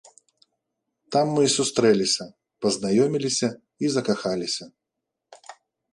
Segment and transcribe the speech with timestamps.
[1.15, 2.25] Там мы і сустрэліся,
[2.65, 3.49] пазнаёміліся
[3.85, 4.65] і закахаліся.